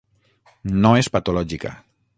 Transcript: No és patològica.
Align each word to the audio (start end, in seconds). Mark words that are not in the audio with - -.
No 0.85 0.95
és 1.03 1.11
patològica. 1.19 1.77